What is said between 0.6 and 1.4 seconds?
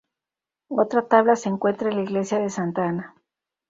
Otra tabla